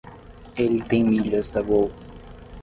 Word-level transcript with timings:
Ele 0.57 0.81
tem 0.81 1.03
milhas 1.03 1.51
da 1.51 1.61
Gol. 1.61 1.91